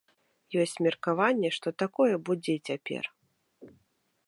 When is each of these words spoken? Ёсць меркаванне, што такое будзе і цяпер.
Ёсць 0.61 0.79
меркаванне, 0.85 1.51
што 1.59 1.67
такое 1.83 2.09
будзе 2.29 2.51
і 2.57 2.63
цяпер. 2.71 3.03